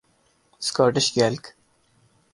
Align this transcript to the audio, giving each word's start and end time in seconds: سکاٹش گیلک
سکاٹش 0.61 1.07
گیلک 1.15 1.43